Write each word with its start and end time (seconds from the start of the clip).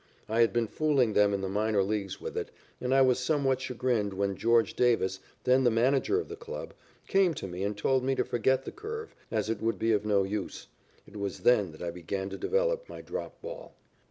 I 0.27 0.41
had 0.41 0.51
been 0.51 0.65
fooling 0.65 1.13
them 1.13 1.31
in 1.31 1.41
the 1.41 1.47
minor 1.47 1.83
leagues 1.83 2.19
with 2.19 2.35
it, 2.35 2.49
and 2.79 2.91
I 2.91 3.03
was 3.03 3.19
somewhat 3.19 3.61
chagrined 3.61 4.13
when 4.15 4.35
George 4.35 4.73
Davis, 4.73 5.19
then 5.43 5.63
the 5.63 5.69
manager 5.69 6.19
of 6.19 6.27
the 6.27 6.35
club, 6.35 6.73
came 7.07 7.35
to 7.35 7.45
me 7.45 7.61
and 7.63 7.77
told 7.77 8.03
me 8.03 8.15
to 8.15 8.25
forget 8.25 8.65
the 8.65 8.71
curve, 8.71 9.13
as 9.29 9.47
it 9.47 9.61
would 9.61 9.77
be 9.77 9.91
of 9.91 10.03
no 10.03 10.23
use. 10.23 10.65
It 11.05 11.17
was 11.17 11.41
then 11.41 11.71
that 11.73 11.83
I 11.83 11.91
began 11.91 12.31
to 12.31 12.37
develop 12.39 12.89
my 12.89 13.01
drop 13.01 13.43
ball. 13.43 13.75